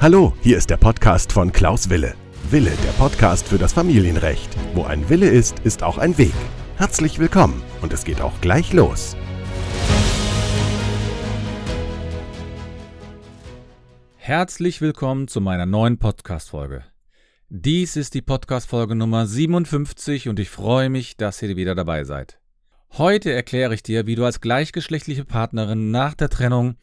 Hallo, 0.00 0.34
hier 0.42 0.58
ist 0.58 0.68
der 0.68 0.76
Podcast 0.76 1.32
von 1.32 1.50
Klaus 1.50 1.88
Wille. 1.88 2.14
Wille, 2.50 2.72
der 2.84 2.92
Podcast 2.98 3.48
für 3.48 3.56
das 3.56 3.72
Familienrecht. 3.72 4.54
Wo 4.74 4.84
ein 4.84 5.08
Wille 5.08 5.28
ist, 5.28 5.60
ist 5.60 5.82
auch 5.82 5.96
ein 5.96 6.18
Weg. 6.18 6.34
Herzlich 6.76 7.18
willkommen 7.18 7.62
und 7.80 7.92
es 7.92 8.04
geht 8.04 8.20
auch 8.20 8.38
gleich 8.42 8.72
los. 8.74 9.16
Herzlich 14.16 14.80
willkommen 14.80 15.28
zu 15.28 15.40
meiner 15.40 15.66
neuen 15.66 15.98
Podcast-Folge. 15.98 16.84
Dies 17.48 17.96
ist 17.96 18.14
die 18.14 18.22
Podcast-Folge 18.22 18.94
Nummer 18.94 19.26
57 19.26 20.28
und 20.28 20.38
ich 20.38 20.50
freue 20.50 20.90
mich, 20.90 21.16
dass 21.16 21.40
ihr 21.40 21.56
wieder 21.56 21.74
dabei 21.74 22.04
seid. 22.04 22.38
Heute 22.92 23.32
erkläre 23.32 23.74
ich 23.74 23.82
dir, 23.82 24.06
wie 24.06 24.16
du 24.16 24.24
als 24.24 24.40
gleichgeschlechtliche 24.40 25.24
Partnerin 25.24 25.90
nach 25.90 26.14
der 26.14 26.28
Trennung 26.28 26.76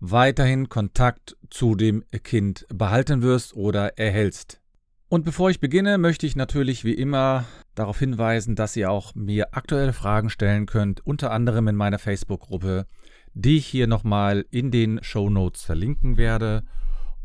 weiterhin 0.00 0.68
Kontakt 0.68 1.36
zu 1.50 1.74
dem 1.74 2.04
Kind 2.22 2.66
behalten 2.68 3.22
wirst 3.22 3.54
oder 3.54 3.98
erhältst. 3.98 4.60
Und 5.08 5.24
bevor 5.24 5.50
ich 5.50 5.60
beginne, 5.60 5.98
möchte 5.98 6.26
ich 6.26 6.34
natürlich 6.34 6.84
wie 6.84 6.94
immer 6.94 7.44
darauf 7.74 7.98
hinweisen, 7.98 8.56
dass 8.56 8.76
ihr 8.76 8.90
auch 8.90 9.14
mir 9.14 9.54
aktuelle 9.54 9.92
Fragen 9.92 10.30
stellen 10.30 10.66
könnt, 10.66 11.06
unter 11.06 11.30
anderem 11.30 11.68
in 11.68 11.76
meiner 11.76 11.98
Facebook-Gruppe, 11.98 12.86
die 13.32 13.58
ich 13.58 13.66
hier 13.66 13.86
nochmal 13.86 14.44
in 14.50 14.70
den 14.70 15.02
Show 15.02 15.30
Notes 15.30 15.62
verlinken 15.62 16.16
werde. 16.16 16.64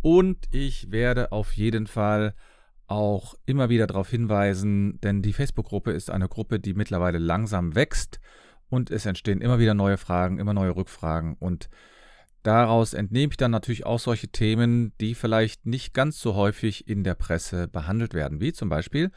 Und 0.02 0.48
ich 0.52 0.92
werde 0.92 1.32
auf 1.32 1.54
jeden 1.54 1.88
Fall 1.88 2.36
auch 2.88 3.36
immer 3.46 3.70
wieder 3.70 3.88
darauf 3.88 4.10
hinweisen, 4.10 5.00
denn 5.02 5.22
die 5.22 5.34
Facebook-Gruppe 5.34 5.92
ist 5.92 6.10
eine 6.10 6.28
Gruppe, 6.28 6.60
die 6.60 6.74
mittlerweile 6.74 7.20
langsam 7.20 7.76
wächst 7.76 8.20
und 8.70 8.92
es 8.92 9.06
entstehen 9.06 9.42
immer 9.42 9.60
wieder 9.60 9.74
neue 9.74 9.98
Fragen, 9.98 10.40
immer 10.40 10.54
neue 10.54 10.76
Rückfragen 10.76 11.36
und 11.40 11.70
daraus 12.44 12.94
entnehme 12.94 13.32
ich 13.32 13.38
dann 13.38 13.52
natürlich 13.52 13.86
auch 13.86 14.00
solche 14.00 14.30
Themen, 14.30 14.94
die 15.00 15.16
vielleicht 15.16 15.66
nicht 15.66 15.94
ganz 15.94 16.20
so 16.20 16.36
häufig 16.36 16.88
in 16.88 17.04
der 17.04 17.16
Presse 17.16 17.68
behandelt 17.68 18.14
werden, 18.14 18.40
wie 18.42 18.54
zum 18.54 18.70
Beispiel 18.70 19.12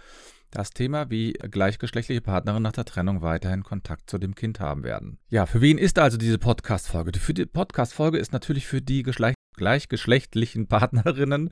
das 0.53 0.71
Thema, 0.71 1.11
wie 1.11 1.33
gleichgeschlechtliche 1.33 2.21
Partnerinnen 2.21 2.63
nach 2.63 2.73
der 2.73 2.85
Trennung 2.85 3.23
weiterhin 3.23 3.63
Kontakt 3.63 4.09
zu 4.09 4.19
dem 4.19 4.35
Kind 4.35 4.61
haben 4.61 4.85
werden. 4.85 5.19
Ja, 5.31 5.47
für 5.47 5.61
wen 5.61 5.79
ist 5.79 5.99
also 5.99 6.19
diese 6.19 6.39
Podcast-Folge? 6.39 7.19
Für 7.19 7.35
die 7.35 7.47
Podcast-Folge 7.47 8.19
ist 8.19 8.33
natürlich 8.33 8.67
für 8.67 8.83
die 8.83 9.03
Geschlecht 9.03 9.37
gleichgeschlechtlichen 9.57 10.67
Partnerinnen, 10.69 11.51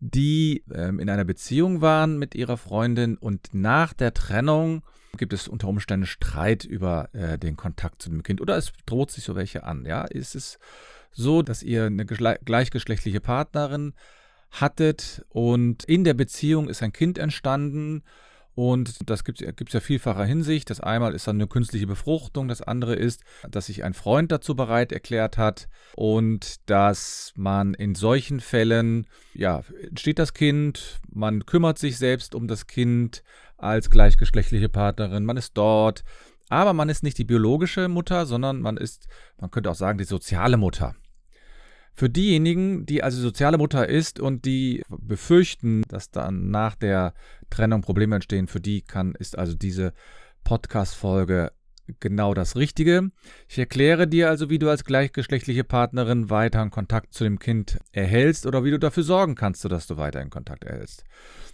die 0.00 0.64
ähm, 0.72 0.98
in 0.98 1.10
einer 1.10 1.24
Beziehung 1.24 1.80
waren 1.80 2.18
mit 2.18 2.34
ihrer 2.34 2.56
Freundin 2.56 3.16
und 3.16 3.48
nach 3.52 3.92
der 3.92 4.14
Trennung 4.14 4.82
gibt 5.16 5.32
es 5.32 5.48
unter 5.48 5.68
Umständen 5.68 6.06
Streit 6.06 6.64
über 6.64 7.08
äh, 7.12 7.38
den 7.38 7.56
Kontakt 7.56 8.02
zu 8.02 8.10
dem 8.10 8.22
Kind 8.22 8.40
oder 8.40 8.56
es 8.56 8.72
droht 8.86 9.10
sich 9.10 9.24
so 9.24 9.36
welche 9.36 9.64
an. 9.64 9.86
Ja, 9.86 10.02
ist 10.02 10.34
es 10.34 10.58
so, 11.14 11.42
dass 11.42 11.62
ihr 11.62 11.84
eine 11.84 12.04
gleichgeschlechtliche 12.04 13.20
Partnerin 13.20 13.94
hattet 14.50 15.24
und 15.30 15.84
in 15.84 16.04
der 16.04 16.14
Beziehung 16.14 16.68
ist 16.68 16.82
ein 16.82 16.92
Kind 16.92 17.18
entstanden 17.18 18.02
und 18.54 19.10
das 19.10 19.24
gibt 19.24 19.42
es 19.42 19.72
ja 19.72 19.80
vielfacher 19.80 20.24
Hinsicht. 20.24 20.70
Das 20.70 20.80
einmal 20.80 21.14
ist 21.14 21.26
dann 21.26 21.36
eine 21.36 21.48
künstliche 21.48 21.88
Befruchtung, 21.88 22.46
das 22.46 22.62
andere 22.62 22.94
ist, 22.94 23.24
dass 23.50 23.66
sich 23.66 23.82
ein 23.82 23.94
Freund 23.94 24.30
dazu 24.30 24.54
bereit 24.54 24.92
erklärt 24.92 25.38
hat 25.38 25.68
und 25.96 26.68
dass 26.70 27.32
man 27.34 27.74
in 27.74 27.96
solchen 27.96 28.38
Fällen, 28.38 29.06
ja, 29.34 29.62
entsteht 29.88 30.20
das 30.20 30.34
Kind, 30.34 31.00
man 31.12 31.46
kümmert 31.46 31.78
sich 31.78 31.98
selbst 31.98 32.34
um 32.34 32.46
das 32.46 32.68
Kind 32.68 33.24
als 33.56 33.90
gleichgeschlechtliche 33.90 34.68
Partnerin, 34.68 35.24
man 35.24 35.36
ist 35.36 35.54
dort, 35.54 36.04
aber 36.48 36.74
man 36.74 36.88
ist 36.88 37.02
nicht 37.02 37.18
die 37.18 37.24
biologische 37.24 37.88
Mutter, 37.88 38.26
sondern 38.26 38.60
man 38.60 38.76
ist, 38.76 39.08
man 39.40 39.50
könnte 39.50 39.70
auch 39.70 39.74
sagen, 39.74 39.98
die 39.98 40.04
soziale 40.04 40.56
Mutter. 40.58 40.94
Für 41.94 42.10
diejenigen, 42.10 42.86
die 42.86 43.04
also 43.04 43.20
soziale 43.20 43.56
Mutter 43.56 43.88
ist 43.88 44.18
und 44.18 44.44
die 44.44 44.82
befürchten, 44.88 45.82
dass 45.88 46.10
dann 46.10 46.50
nach 46.50 46.74
der 46.74 47.14
Trennung 47.50 47.82
Probleme 47.82 48.16
entstehen, 48.16 48.48
für 48.48 48.60
die 48.60 48.82
kann, 48.82 49.14
ist 49.14 49.38
also 49.38 49.54
diese 49.54 49.92
Podcast-Folge 50.42 51.52
genau 52.00 52.34
das 52.34 52.56
Richtige. 52.56 53.10
Ich 53.48 53.58
erkläre 53.58 54.08
dir 54.08 54.28
also, 54.28 54.50
wie 54.50 54.58
du 54.58 54.68
als 54.68 54.84
gleichgeschlechtliche 54.84 55.64
Partnerin 55.64 56.30
weiteren 56.30 56.70
Kontakt 56.70 57.14
zu 57.14 57.24
dem 57.24 57.38
Kind 57.38 57.78
erhältst 57.92 58.46
oder 58.46 58.64
wie 58.64 58.70
du 58.70 58.78
dafür 58.78 59.02
sorgen 59.02 59.34
kannst, 59.34 59.64
dass 59.64 59.86
du 59.86 59.96
weiterhin 59.96 60.30
Kontakt 60.30 60.64
erhältst. 60.64 61.04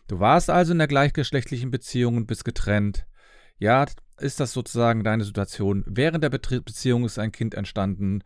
Du 0.09 0.21
warst 0.21 0.49
also 0.49 0.73
in 0.73 0.79
der 0.79 0.89
gleichgeschlechtlichen 0.89 1.71
Beziehung 1.71 2.17
und 2.17 2.27
bist 2.27 2.45
getrennt. 2.45 3.07
Ja, 3.59 3.85
ist 4.19 4.41
das 4.41 4.53
sozusagen 4.53 5.05
deine 5.05 5.25
Situation? 5.25 5.85
Während 5.87 6.25
der 6.25 6.31
Beziehung 6.31 7.05
ist 7.05 7.19
ein 7.19 7.33
Kind 7.33 7.55
entstanden. 7.55 8.23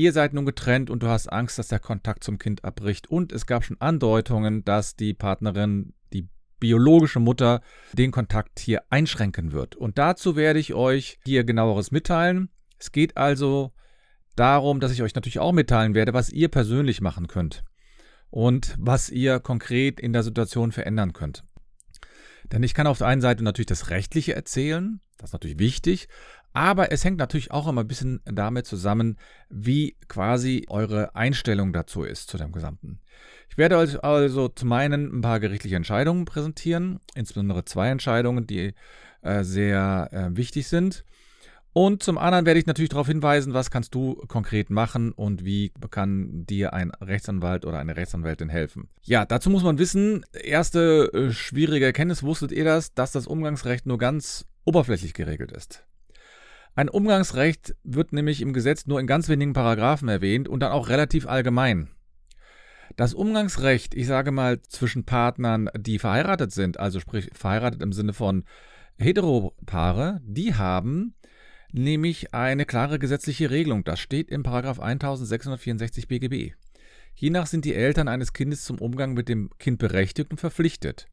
Ihr 0.00 0.14
seid 0.14 0.32
nun 0.32 0.46
getrennt 0.46 0.88
und 0.88 1.02
du 1.02 1.08
hast 1.08 1.30
Angst, 1.30 1.58
dass 1.58 1.68
der 1.68 1.78
Kontakt 1.78 2.24
zum 2.24 2.38
Kind 2.38 2.64
abbricht. 2.64 3.10
Und 3.10 3.32
es 3.32 3.44
gab 3.44 3.64
schon 3.64 3.78
Andeutungen, 3.82 4.64
dass 4.64 4.96
die 4.96 5.12
Partnerin, 5.12 5.92
die 6.14 6.26
biologische 6.58 7.20
Mutter, 7.20 7.60
den 7.92 8.10
Kontakt 8.10 8.60
hier 8.60 8.82
einschränken 8.88 9.52
wird. 9.52 9.76
Und 9.76 9.98
dazu 9.98 10.36
werde 10.36 10.58
ich 10.58 10.72
euch 10.72 11.18
hier 11.26 11.44
genaueres 11.44 11.90
mitteilen. 11.90 12.48
Es 12.78 12.92
geht 12.92 13.18
also 13.18 13.74
darum, 14.36 14.80
dass 14.80 14.90
ich 14.90 15.02
euch 15.02 15.14
natürlich 15.14 15.38
auch 15.38 15.52
mitteilen 15.52 15.92
werde, 15.92 16.14
was 16.14 16.30
ihr 16.30 16.48
persönlich 16.48 17.02
machen 17.02 17.26
könnt 17.26 17.62
und 18.30 18.76
was 18.78 19.10
ihr 19.10 19.38
konkret 19.38 20.00
in 20.00 20.14
der 20.14 20.22
Situation 20.22 20.72
verändern 20.72 21.12
könnt. 21.12 21.44
Denn 22.50 22.62
ich 22.62 22.72
kann 22.72 22.86
auf 22.86 22.96
der 22.96 23.08
einen 23.08 23.20
Seite 23.20 23.44
natürlich 23.44 23.66
das 23.66 23.90
Rechtliche 23.90 24.34
erzählen, 24.34 25.02
das 25.18 25.28
ist 25.28 25.34
natürlich 25.34 25.58
wichtig, 25.58 26.08
aber 26.52 26.92
es 26.92 27.04
hängt 27.04 27.18
natürlich 27.18 27.50
auch 27.50 27.68
immer 27.68 27.82
ein 27.82 27.88
bisschen 27.88 28.20
damit 28.24 28.66
zusammen, 28.66 29.16
wie 29.48 29.96
quasi 30.08 30.66
eure 30.68 31.14
Einstellung 31.14 31.72
dazu 31.72 32.02
ist, 32.02 32.28
zu 32.28 32.38
dem 32.38 32.52
Gesamten. 32.52 33.00
Ich 33.48 33.58
werde 33.58 33.76
euch 33.76 34.02
also 34.02 34.48
zum 34.48 34.72
einen 34.72 35.18
ein 35.18 35.20
paar 35.20 35.40
gerichtliche 35.40 35.76
Entscheidungen 35.76 36.24
präsentieren, 36.24 37.00
insbesondere 37.14 37.64
zwei 37.64 37.88
Entscheidungen, 37.90 38.46
die 38.46 38.74
äh, 39.22 39.42
sehr 39.42 40.08
äh, 40.12 40.36
wichtig 40.36 40.68
sind. 40.68 41.04
Und 41.72 42.02
zum 42.02 42.18
anderen 42.18 42.46
werde 42.46 42.58
ich 42.58 42.66
natürlich 42.66 42.88
darauf 42.88 43.06
hinweisen, 43.06 43.54
was 43.54 43.70
kannst 43.70 43.94
du 43.94 44.14
konkret 44.26 44.70
machen 44.70 45.12
und 45.12 45.44
wie 45.44 45.72
kann 45.90 46.44
dir 46.46 46.72
ein 46.72 46.90
Rechtsanwalt 46.90 47.64
oder 47.64 47.78
eine 47.78 47.96
Rechtsanwältin 47.96 48.48
helfen. 48.48 48.88
Ja, 49.02 49.24
dazu 49.24 49.50
muss 49.50 49.62
man 49.62 49.78
wissen, 49.78 50.24
erste 50.32 51.10
äh, 51.12 51.30
schwierige 51.30 51.84
Erkenntnis, 51.84 52.24
wusstet 52.24 52.50
ihr 52.50 52.64
das, 52.64 52.92
dass 52.94 53.12
das 53.12 53.28
Umgangsrecht 53.28 53.86
nur 53.86 53.98
ganz 53.98 54.46
oberflächlich 54.64 55.14
geregelt 55.14 55.52
ist. 55.52 55.84
Ein 56.74 56.88
Umgangsrecht 56.88 57.74
wird 57.82 58.12
nämlich 58.12 58.40
im 58.40 58.52
Gesetz 58.52 58.86
nur 58.86 59.00
in 59.00 59.06
ganz 59.06 59.28
wenigen 59.28 59.52
Paragraphen 59.52 60.08
erwähnt 60.08 60.48
und 60.48 60.60
dann 60.60 60.72
auch 60.72 60.88
relativ 60.88 61.26
allgemein. 61.26 61.90
Das 62.96 63.14
Umgangsrecht, 63.14 63.94
ich 63.94 64.06
sage 64.06 64.30
mal, 64.30 64.62
zwischen 64.62 65.04
Partnern, 65.04 65.68
die 65.76 65.98
verheiratet 65.98 66.52
sind, 66.52 66.78
also 66.78 67.00
sprich 67.00 67.30
verheiratet 67.32 67.82
im 67.82 67.92
Sinne 67.92 68.12
von 68.12 68.44
Heteropaare, 68.98 70.20
die 70.24 70.54
haben 70.54 71.14
nämlich 71.72 72.34
eine 72.34 72.64
klare 72.64 72.98
gesetzliche 72.98 73.50
Regelung. 73.50 73.84
Das 73.84 74.00
steht 74.00 74.30
im 74.30 74.42
Paragraph 74.42 74.80
1664 74.80 76.08
BGB. 76.08 76.54
Hiernach 77.14 77.46
sind 77.46 77.64
die 77.64 77.74
Eltern 77.74 78.08
eines 78.08 78.32
Kindes 78.32 78.64
zum 78.64 78.78
Umgang 78.78 79.14
mit 79.14 79.28
dem 79.28 79.50
Kind 79.58 79.78
berechtigt 79.78 80.30
und 80.30 80.38
verpflichtet. 80.38 81.06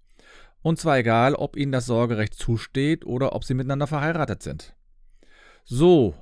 Und 0.61 0.79
zwar 0.79 0.97
egal, 0.97 1.35
ob 1.35 1.55
ihnen 1.55 1.71
das 1.71 1.85
Sorgerecht 1.85 2.33
zusteht 2.33 3.05
oder 3.05 3.33
ob 3.33 3.43
sie 3.43 3.53
miteinander 3.53 3.87
verheiratet 3.87 4.41
sind. 4.41 4.76
So. 5.67 6.15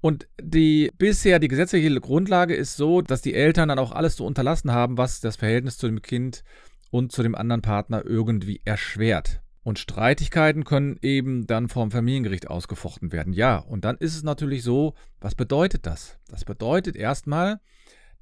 Und 0.00 0.28
die 0.40 0.92
bisher 0.96 1.38
die 1.40 1.48
gesetzliche 1.48 2.00
Grundlage 2.00 2.54
ist 2.54 2.76
so, 2.76 3.00
dass 3.02 3.22
die 3.22 3.34
Eltern 3.34 3.70
dann 3.70 3.78
auch 3.78 3.92
alles 3.92 4.16
zu 4.16 4.24
unterlassen 4.24 4.70
haben, 4.70 4.96
was 4.96 5.20
das 5.20 5.36
Verhältnis 5.36 5.78
zu 5.78 5.88
dem 5.88 6.02
Kind 6.02 6.44
und 6.90 7.10
zu 7.10 7.22
dem 7.22 7.34
anderen 7.34 7.62
Partner 7.62 8.04
irgendwie 8.04 8.60
erschwert. 8.64 9.40
Und 9.64 9.78
Streitigkeiten 9.78 10.64
können 10.64 10.98
eben 11.02 11.46
dann 11.46 11.68
vom 11.68 11.90
Familiengericht 11.90 12.48
ausgefochten 12.48 13.10
werden. 13.10 13.32
Ja, 13.32 13.56
und 13.56 13.84
dann 13.84 13.96
ist 13.96 14.14
es 14.14 14.22
natürlich 14.22 14.62
so, 14.62 14.94
was 15.20 15.34
bedeutet 15.34 15.84
das? 15.84 16.18
Das 16.28 16.44
bedeutet 16.44 16.94
erstmal, 16.94 17.60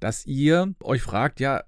dass 0.01 0.27
ihr 0.27 0.75
euch 0.83 1.03
fragt, 1.03 1.41
ja, 1.41 1.65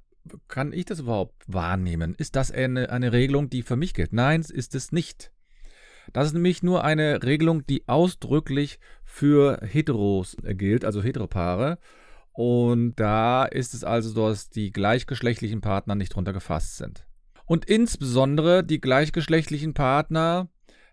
kann 0.46 0.72
ich 0.72 0.84
das 0.84 1.00
überhaupt 1.00 1.34
wahrnehmen? 1.46 2.14
Ist 2.16 2.36
das 2.36 2.50
eine, 2.50 2.90
eine 2.90 3.12
Regelung, 3.12 3.50
die 3.50 3.62
für 3.62 3.76
mich 3.76 3.94
gilt? 3.94 4.12
Nein, 4.12 4.40
ist 4.40 4.74
es 4.74 4.92
nicht. 4.92 5.32
Das 6.12 6.26
ist 6.26 6.32
nämlich 6.32 6.62
nur 6.62 6.84
eine 6.84 7.22
Regelung, 7.22 7.66
die 7.66 7.88
ausdrücklich 7.88 8.78
für 9.04 9.60
Heteros 9.62 10.36
gilt, 10.42 10.84
also 10.84 11.02
Heteropaare. 11.02 11.78
Und 12.32 12.94
da 12.96 13.44
ist 13.44 13.74
es 13.74 13.84
also 13.84 14.10
so, 14.10 14.28
dass 14.28 14.50
die 14.50 14.70
gleichgeschlechtlichen 14.70 15.60
Partner 15.60 15.94
nicht 15.94 16.14
drunter 16.14 16.32
gefasst 16.32 16.76
sind. 16.76 17.04
Und 17.46 17.64
insbesondere 17.64 18.62
die 18.62 18.80
gleichgeschlechtlichen 18.80 19.74
Partner, 19.74 20.48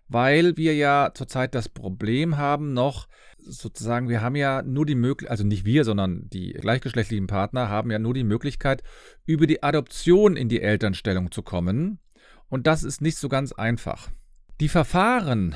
weil 0.08 0.56
wir 0.56 0.74
ja 0.74 1.10
zurzeit 1.14 1.54
das 1.54 1.68
Problem 1.68 2.36
haben, 2.36 2.72
noch 2.72 3.08
sozusagen, 3.38 4.08
wir 4.08 4.22
haben 4.22 4.36
ja 4.36 4.62
nur 4.62 4.86
die 4.86 4.94
Möglichkeit, 4.94 5.30
also 5.30 5.44
nicht 5.44 5.64
wir, 5.64 5.84
sondern 5.84 6.28
die 6.30 6.52
gleichgeschlechtlichen 6.52 7.26
Partner 7.26 7.68
haben 7.68 7.90
ja 7.90 7.98
nur 7.98 8.14
die 8.14 8.24
Möglichkeit, 8.24 8.82
über 9.24 9.46
die 9.46 9.62
Adoption 9.62 10.36
in 10.36 10.48
die 10.48 10.62
Elternstellung 10.62 11.30
zu 11.30 11.42
kommen. 11.42 12.00
Und 12.48 12.66
das 12.66 12.82
ist 12.82 13.00
nicht 13.00 13.18
so 13.18 13.28
ganz 13.28 13.52
einfach. 13.52 14.10
Die 14.58 14.70
Verfahren, 14.70 15.54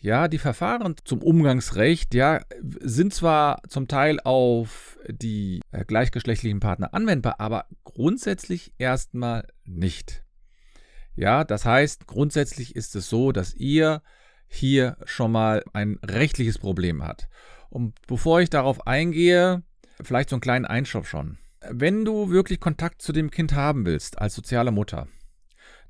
Ja, 0.00 0.26
die 0.26 0.38
Verfahren 0.38 0.94
zum 1.04 1.22
Umgangsrecht, 1.22 2.14
ja, 2.14 2.40
sind 2.62 3.12
zwar 3.12 3.60
zum 3.68 3.88
Teil 3.88 4.20
auf 4.20 4.96
die 5.08 5.60
äh, 5.70 5.84
gleichgeschlechtlichen 5.84 6.60
Partner 6.60 6.94
anwendbar, 6.94 7.40
aber 7.40 7.66
grundsätzlich 7.84 8.72
erstmal 8.78 9.46
nicht. 9.64 10.24
Ja, 11.14 11.44
das 11.44 11.66
heißt, 11.66 12.06
grundsätzlich 12.06 12.74
ist 12.74 12.96
es 12.96 13.10
so, 13.10 13.32
dass 13.32 13.54
ihr 13.54 14.02
hier 14.46 14.96
schon 15.04 15.32
mal 15.32 15.62
ein 15.74 15.98
rechtliches 16.02 16.58
Problem 16.58 17.04
habt. 17.04 17.28
Und 17.68 17.96
bevor 18.06 18.40
ich 18.40 18.48
darauf 18.48 18.86
eingehe, 18.86 19.62
vielleicht 20.00 20.30
so 20.30 20.36
einen 20.36 20.40
kleinen 20.40 20.64
Einschub 20.64 21.06
schon. 21.06 21.36
Wenn 21.68 22.04
du 22.04 22.30
wirklich 22.30 22.60
Kontakt 22.60 23.02
zu 23.02 23.12
dem 23.12 23.30
Kind 23.30 23.52
haben 23.52 23.84
willst 23.84 24.18
als 24.18 24.34
soziale 24.34 24.70
Mutter, 24.70 25.06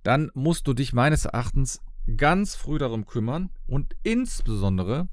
dann 0.02 0.30
musst 0.34 0.66
du 0.66 0.72
dich 0.72 0.92
meines 0.92 1.26
Erachtens 1.26 1.80
ganz 2.16 2.54
früh 2.54 2.78
darum 2.78 3.06
kümmern 3.06 3.50
und 3.66 3.94
insbesondere 4.02 5.08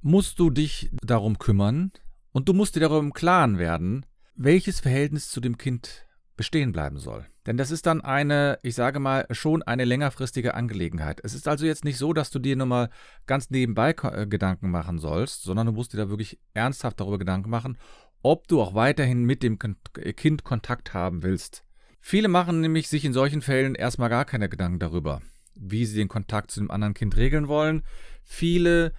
musst 0.00 0.38
du 0.38 0.50
dich 0.50 0.90
darum 1.02 1.38
kümmern 1.38 1.92
und 2.32 2.48
du 2.48 2.52
musst 2.52 2.76
dir 2.76 2.80
darüber 2.80 3.00
im 3.00 3.12
Klaren 3.12 3.58
werden, 3.58 4.06
welches 4.34 4.80
Verhältnis 4.80 5.30
zu 5.30 5.40
dem 5.40 5.58
Kind 5.58 6.06
bestehen 6.36 6.72
bleiben 6.72 6.98
soll. 6.98 7.26
Denn 7.46 7.56
das 7.56 7.70
ist 7.70 7.86
dann 7.86 8.00
eine, 8.00 8.58
ich 8.62 8.74
sage 8.74 9.00
mal, 9.00 9.26
schon 9.30 9.62
eine 9.62 9.84
längerfristige 9.84 10.54
Angelegenheit. 10.54 11.20
Es 11.24 11.34
ist 11.34 11.48
also 11.48 11.66
jetzt 11.66 11.84
nicht 11.84 11.98
so, 11.98 12.12
dass 12.12 12.30
du 12.30 12.38
dir 12.38 12.56
nur 12.56 12.66
mal 12.66 12.90
ganz 13.26 13.50
nebenbei 13.50 13.90
äh, 13.90 14.26
Gedanken 14.26 14.70
machen 14.70 14.98
sollst, 14.98 15.42
sondern 15.42 15.66
du 15.66 15.72
musst 15.72 15.92
dir 15.92 15.96
da 15.96 16.10
wirklich 16.10 16.38
ernsthaft 16.54 17.00
darüber 17.00 17.18
Gedanken 17.18 17.50
machen, 17.50 17.78
ob 18.22 18.46
du 18.48 18.60
auch 18.60 18.74
weiterhin 18.74 19.24
mit 19.24 19.42
dem 19.42 19.58
Kind 19.58 20.44
Kontakt 20.44 20.94
haben 20.94 21.22
willst. 21.22 21.64
Viele 22.00 22.28
machen 22.28 22.60
nämlich 22.60 22.88
sich 22.88 23.04
in 23.04 23.12
solchen 23.12 23.42
Fällen 23.42 23.74
erstmal 23.74 24.08
gar 24.08 24.24
keine 24.24 24.48
Gedanken 24.48 24.78
darüber 24.78 25.20
wie 25.58 25.84
sie 25.84 25.96
den 25.96 26.08
Kontakt 26.08 26.50
zu 26.50 26.60
dem 26.60 26.70
anderen 26.70 26.94
Kind 26.94 27.16
regeln 27.16 27.48
wollen. 27.48 27.82
Viele, 28.24 28.92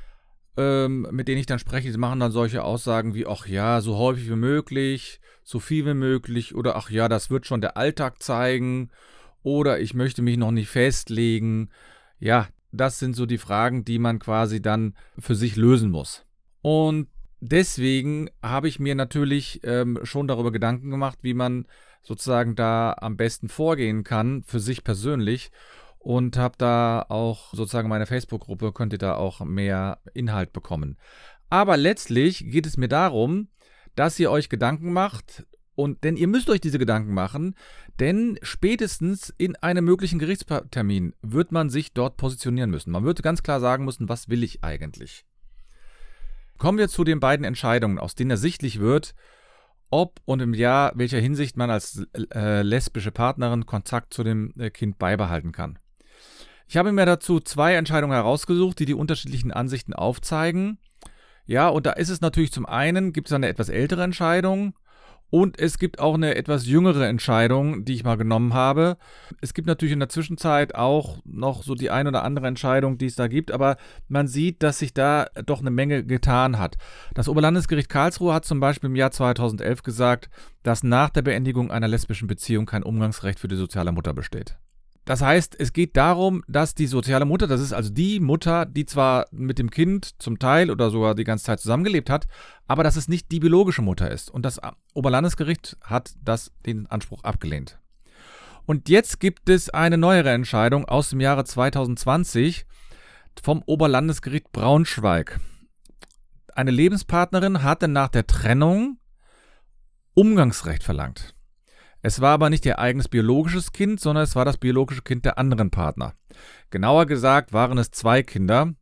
ähm, 0.58 1.08
mit 1.12 1.28
denen 1.28 1.40
ich 1.40 1.46
dann 1.46 1.60
spreche, 1.60 1.96
machen 1.98 2.20
dann 2.20 2.32
solche 2.32 2.64
Aussagen 2.64 3.14
wie, 3.14 3.26
ach 3.26 3.48
ja, 3.48 3.82
so 3.82 3.98
häufig 3.98 4.30
wie 4.30 4.36
möglich, 4.36 5.20
so 5.44 5.60
viel 5.60 5.86
wie 5.86 5.94
möglich 5.94 6.56
oder 6.56 6.76
ach 6.76 6.90
ja, 6.90 7.08
das 7.08 7.30
wird 7.30 7.46
schon 7.46 7.62
der 7.62 7.78
Alltag 7.78 8.22
zeigen 8.22 8.90
oder 9.42 9.80
ich 9.80 9.94
möchte 9.94 10.22
mich 10.22 10.38
noch 10.38 10.52
nicht 10.52 10.70
festlegen. 10.70 11.70
Ja, 12.20 12.48
das 12.72 13.00
sind 13.00 13.16
so 13.16 13.26
die 13.26 13.38
Fragen, 13.38 13.86
die 13.86 14.00
man 14.00 14.20
quasi 14.20 14.62
dann 14.62 14.96
für 15.18 15.36
sich 15.36 15.56
lösen 15.56 15.90
muss. 15.90 16.26
Und 16.62 17.08
deswegen 17.40 18.30
habe 18.44 18.68
ich 18.68 18.80
mir 18.80 18.96
natürlich 18.96 19.62
ähm, 19.64 20.00
schon 20.04 20.28
darüber 20.28 20.52
Gedanken 20.52 20.92
gemacht, 20.92 21.20
wie 21.22 21.34
man 21.34 21.66
sozusagen 22.02 22.56
da 22.56 22.94
am 23.00 23.18
besten 23.18 23.50
vorgehen 23.50 24.04
kann, 24.04 24.44
für 24.44 24.60
sich 24.60 24.84
persönlich 24.84 25.52
und 26.00 26.38
habe 26.38 26.56
da 26.57 27.06
auch 27.10 27.54
sozusagen 27.54 27.90
meine 27.90 28.06
Facebook-Gruppe, 28.06 28.72
könnt 28.72 28.94
ihr 28.94 29.00
da 29.00 29.16
auch 29.16 29.42
mehr 29.42 30.00
Inhalt 30.13 30.54
bekommen. 30.54 30.98
Aber 31.50 31.78
letztlich 31.78 32.50
geht 32.50 32.66
es 32.66 32.78
mir 32.78 32.88
darum, 32.88 33.50
dass 33.96 34.19
ihr 34.19 34.31
euch 34.31 34.50
Gedanken 34.50 34.94
macht 34.94 35.46
und 35.75 36.04
denn 36.04 36.18
ihr 36.18 36.28
müsst 36.28 36.50
euch 36.50 36.62
diese 36.62 36.80
Gedanken 36.80 37.13
machen, 37.13 37.56
denn 38.00 38.38
spätestens 38.42 39.34
in 39.38 39.56
einem 39.57 39.86
möglichen 39.86 40.19
Gerichtstermin 40.19 41.16
wird 41.22 41.51
man 41.51 41.69
sich 41.69 41.94
dort 41.94 42.18
positionieren 42.18 42.69
müssen. 42.69 42.92
Man 42.92 43.04
würde 43.04 43.22
ganz 43.22 43.44
klar 43.44 43.60
sagen 43.60 43.86
müssen, 43.86 44.10
was 44.10 44.30
will 44.30 44.44
ich 44.44 44.63
eigentlich? 44.63 45.25
Kommen 46.57 46.78
wir 46.78 46.90
zu 46.90 47.06
den 47.06 47.22
beiden 47.22 47.46
Entscheidungen, 47.46 47.98
aus 47.98 48.16
denen 48.16 48.31
ersichtlich 48.31 48.80
wird, 48.80 49.16
ob 49.90 50.19
und 50.25 50.42
im 50.42 50.54
Jahr 50.54 50.92
welcher 50.96 51.19
Hinsicht 51.19 51.57
man 51.57 51.69
als 51.69 52.06
äh, 52.34 52.62
lesbische 52.62 53.12
Partnerin 53.12 53.66
Kontakt 53.66 54.13
zu 54.13 54.24
dem 54.24 54.54
äh, 54.60 54.69
Kind 54.69 55.00
beibehalten 55.00 55.51
kann. 55.51 55.80
Ich 56.71 56.77
habe 56.77 56.92
mir 56.92 57.07
dazu 57.07 57.39
zwei 57.39 57.74
Entscheidungen 57.74 58.13
herausgesucht, 58.13 58.77
die 58.77 58.86
die 58.86 58.94
unterschiedlichen 58.94 59.51
Ansichten 59.51 59.92
aufzeigen. 59.92 60.77
Ja, 61.48 61.68
und 61.68 61.88
da 61.88 61.94
ist 61.94 62.10
es 62.10 62.21
natürlich 62.21 62.51
zum 62.51 62.68
einen, 62.68 63.12
gibt 63.12 63.27
es 63.27 63.33
eine 63.33 63.48
etwas 63.48 63.69
ältere 63.69 64.04
Entscheidung 64.04 64.75
und 65.31 65.57
es 65.57 65.80
gibt 65.80 65.98
auch 65.98 66.13
eine 66.13 66.36
etwas 66.36 66.68
jüngere 66.68 67.07
Entscheidung, 67.07 67.86
die 67.86 67.95
ich 67.95 68.04
mal 68.04 68.18
genommen 68.18 68.54
habe. 68.54 68.98
Es 69.42 69.56
gibt 69.56 69.68
natürlich 69.68 69.94
in 69.94 70.00
der 70.00 70.10
Zwischenzeit 70.10 70.75
auch 70.75 71.18
noch 71.25 71.63
so 71.63 71.74
die 71.74 71.89
ein 71.89 72.06
oder 72.06 72.24
andere 72.24 72.45
Entscheidung, 72.45 73.00
die 73.00 73.07
es 73.07 73.15
da 73.15 73.25
gibt, 73.25 73.51
aber 73.51 73.77
man 74.07 74.27
sieht, 74.27 74.62
dass 74.62 74.77
sich 74.77 74.94
da 74.94 75.25
doch 75.48 75.62
eine 75.62 75.72
Menge 75.72 76.06
getan 76.06 76.60
hat. 76.60 76.77
Das 77.15 77.30
Oberlandesgericht 77.30 77.89
Karlsruhe 77.89 78.31
hat 78.31 78.45
zum 78.45 78.60
Beispiel 78.60 78.92
im 78.92 78.95
Jahr 78.95 79.10
2011 79.10 79.81
gesagt, 79.81 80.30
dass 80.62 80.83
nach 80.83 81.10
der 81.10 81.24
Beendigung 81.24 81.72
einer 81.72 81.88
lesbischen 81.88 82.27
Beziehung 82.27 82.68
kein 82.68 82.83
Umgangsrecht 82.83 83.39
für 83.39 83.48
die 83.48 83.56
soziale 83.56 83.92
Mutter 83.92 84.13
besteht. 84.13 84.60
Das 85.10 85.24
heißt, 85.24 85.60
es 85.60 85.74
geht 85.74 85.98
darum, 85.98 86.44
dass 86.48 86.76
die 86.76 86.86
soziale 86.86 87.26
Mutter, 87.26 87.48
das 87.48 87.62
ist 87.62 87.74
also 87.74 87.90
die 87.90 88.20
Mutter, 88.20 88.68
die 88.68 88.86
zwar 88.86 89.26
mit 89.32 89.58
dem 89.58 89.72
Kind 89.72 90.22
zum 90.22 90.38
Teil 90.38 90.70
oder 90.70 90.92
sogar 90.92 91.16
die 91.16 91.24
ganze 91.24 91.46
Zeit 91.46 91.60
zusammengelebt 91.60 92.12
hat, 92.12 92.28
aber 92.68 92.84
dass 92.84 92.96
es 92.96 93.08
nicht 93.08 93.32
die 93.32 93.40
biologische 93.40 93.82
Mutter 93.82 94.12
ist. 94.12 94.30
Und 94.30 94.44
das 94.44 94.62
Oberlandesgericht 94.94 95.78
hat 95.84 96.14
das 96.24 96.52
den 96.64 96.86
Anspruch 96.86 97.24
abgelehnt. 97.24 97.80
Und 98.68 98.88
jetzt 98.88 99.20
gibt 99.20 99.50
es 99.50 99.72
eine 99.72 99.98
neuere 99.98 100.30
Entscheidung 100.30 100.86
aus 100.86 101.10
dem 101.10 101.22
Jahre 101.22 101.44
2020 101.44 102.68
vom 103.42 103.64
Oberlandesgericht 103.66 104.52
Braunschweig. 104.52 105.40
Eine 106.54 106.70
Lebenspartnerin 106.70 107.64
hatte 107.64 107.88
nach 107.88 108.10
der 108.10 108.28
Trennung 108.28 109.00
Umgangsrecht 110.14 110.84
verlangt. 110.84 111.34
Es 112.01 112.22
war 112.22 112.34
aber 112.34 112.50
nicht 112.50 112.66
ihr 112.66 112.80
eigenes 112.80 113.10
biologisches 113.10 113.72
Kind, 113.72 114.00
sondern 114.00 114.24
es 114.24 114.36
war 114.36 114.46
das 114.46 114.57
biologische 114.57 115.01
Kind 115.01 115.25
der 115.25 115.38
anderen 115.38 115.69
Partner. 115.69 116.13
Genauer 116.69 117.06
gesagt 117.06 117.51
waren 117.51 117.78
es 117.78 117.92
zwei 117.92 118.24
Kinder, 118.24 118.74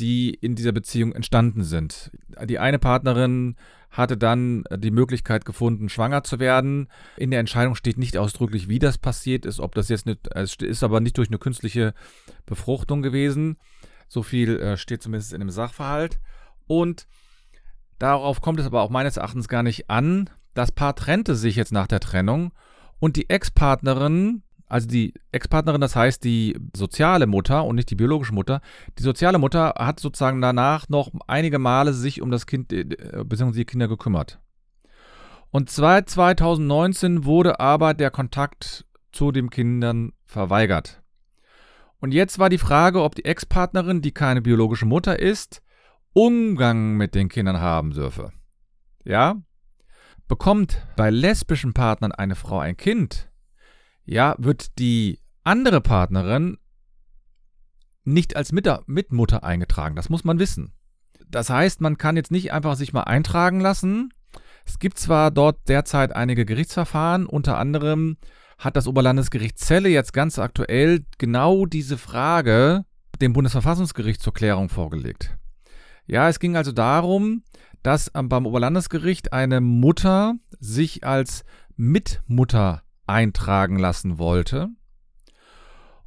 die 0.00 0.30
in 0.30 0.54
dieser 0.54 0.72
Beziehung 0.72 1.12
entstanden 1.12 1.64
sind. 1.64 2.10
Die 2.44 2.58
eine 2.58 2.78
Partnerin 2.78 3.56
hatte 3.90 4.16
dann 4.16 4.64
die 4.76 4.90
Möglichkeit 4.90 5.44
gefunden, 5.44 5.88
schwanger 5.88 6.22
zu 6.22 6.38
werden. 6.38 6.88
In 7.16 7.30
der 7.30 7.40
Entscheidung 7.40 7.74
steht 7.74 7.98
nicht 7.98 8.16
ausdrücklich, 8.18 8.68
wie 8.68 8.78
das 8.78 8.98
passiert 8.98 9.46
ist, 9.46 9.60
ob 9.60 9.74
das 9.74 9.88
jetzt 9.88 10.06
nicht, 10.06 10.28
es 10.34 10.56
ist 10.56 10.82
aber 10.82 11.00
nicht 11.00 11.16
durch 11.18 11.28
eine 11.28 11.38
künstliche 11.38 11.94
Befruchtung 12.44 13.02
gewesen. 13.02 13.56
So 14.08 14.22
viel 14.22 14.58
äh, 14.60 14.76
steht 14.76 15.02
zumindest 15.02 15.32
in 15.32 15.40
dem 15.40 15.50
Sachverhalt. 15.50 16.20
Und 16.66 17.06
darauf 17.98 18.40
kommt 18.40 18.60
es 18.60 18.66
aber 18.66 18.82
auch 18.82 18.90
meines 18.90 19.16
Erachtens 19.16 19.48
gar 19.48 19.62
nicht 19.62 19.88
an, 19.88 20.30
das 20.56 20.72
Paar 20.72 20.96
trennte 20.96 21.34
sich 21.34 21.56
jetzt 21.56 21.72
nach 21.72 21.86
der 21.86 22.00
Trennung 22.00 22.52
und 22.98 23.16
die 23.16 23.28
Ex-Partnerin, 23.28 24.42
also 24.66 24.88
die 24.88 25.14
Ex-Partnerin, 25.32 25.80
das 25.80 25.94
heißt 25.94 26.24
die 26.24 26.58
soziale 26.74 27.26
Mutter 27.26 27.64
und 27.64 27.76
nicht 27.76 27.90
die 27.90 27.94
biologische 27.94 28.34
Mutter, 28.34 28.60
die 28.98 29.02
soziale 29.02 29.38
Mutter 29.38 29.74
hat 29.78 30.00
sozusagen 30.00 30.40
danach 30.40 30.88
noch 30.88 31.10
einige 31.26 31.58
Male 31.58 31.92
sich 31.92 32.22
um 32.22 32.30
das 32.30 32.46
Kind 32.46 32.72
äh, 32.72 32.84
bzw. 33.24 33.52
die 33.52 33.64
Kinder 33.64 33.86
gekümmert. 33.86 34.40
Und 35.50 35.70
seit 35.70 36.10
2019 36.10 37.24
wurde 37.24 37.60
aber 37.60 37.94
der 37.94 38.10
Kontakt 38.10 38.84
zu 39.12 39.32
den 39.32 39.50
Kindern 39.50 40.12
verweigert. 40.24 41.02
Und 42.00 42.12
jetzt 42.12 42.38
war 42.38 42.50
die 42.50 42.58
Frage, 42.58 43.02
ob 43.02 43.14
die 43.14 43.24
Ex-Partnerin, 43.24 44.02
die 44.02 44.12
keine 44.12 44.42
biologische 44.42 44.86
Mutter 44.86 45.18
ist, 45.18 45.62
Umgang 46.12 46.96
mit 46.96 47.14
den 47.14 47.28
Kindern 47.28 47.60
haben 47.60 47.92
dürfe. 47.92 48.32
Ja, 49.04 49.36
Bekommt 50.28 50.84
bei 50.96 51.10
lesbischen 51.10 51.72
Partnern 51.72 52.12
eine 52.12 52.34
Frau 52.34 52.58
ein 52.58 52.76
Kind, 52.76 53.30
ja, 54.04 54.34
wird 54.38 54.78
die 54.78 55.20
andere 55.44 55.80
Partnerin 55.80 56.58
nicht 58.02 58.36
als 58.36 58.52
Mitmutter 58.52 59.44
eingetragen. 59.44 59.96
Das 59.96 60.08
muss 60.08 60.24
man 60.24 60.38
wissen. 60.38 60.72
Das 61.28 61.50
heißt, 61.50 61.80
man 61.80 61.98
kann 61.98 62.16
jetzt 62.16 62.30
nicht 62.30 62.52
einfach 62.52 62.76
sich 62.76 62.92
mal 62.92 63.02
eintragen 63.02 63.60
lassen. 63.60 64.10
Es 64.64 64.78
gibt 64.78 64.98
zwar 64.98 65.30
dort 65.30 65.68
derzeit 65.68 66.14
einige 66.14 66.44
Gerichtsverfahren, 66.44 67.26
unter 67.26 67.58
anderem 67.58 68.16
hat 68.58 68.76
das 68.76 68.86
Oberlandesgericht 68.86 69.58
Celle 69.58 69.88
jetzt 69.88 70.12
ganz 70.12 70.38
aktuell 70.38 71.04
genau 71.18 71.66
diese 71.66 71.98
Frage 71.98 72.84
dem 73.20 73.32
Bundesverfassungsgericht 73.32 74.20
zur 74.20 74.34
Klärung 74.34 74.68
vorgelegt. 74.68 75.36
Ja, 76.06 76.28
es 76.28 76.38
ging 76.38 76.56
also 76.56 76.72
darum, 76.72 77.42
dass 77.86 78.10
beim 78.12 78.46
Oberlandesgericht 78.46 79.32
eine 79.32 79.60
Mutter 79.60 80.34
sich 80.58 81.04
als 81.04 81.44
Mitmutter 81.76 82.82
eintragen 83.06 83.78
lassen 83.78 84.18
wollte. 84.18 84.70